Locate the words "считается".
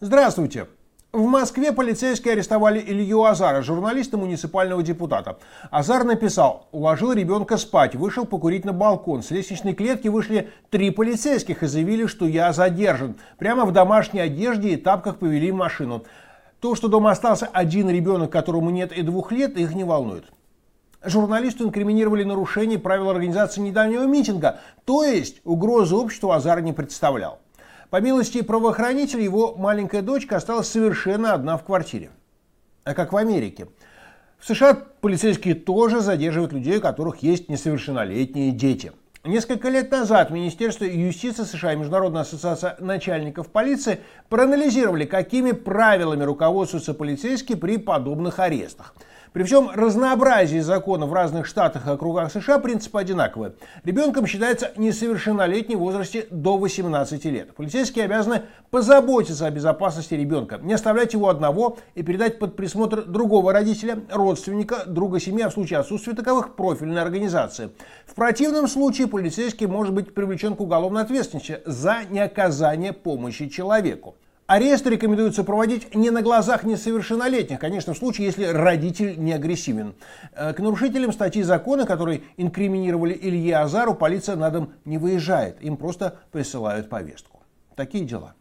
54.26-54.72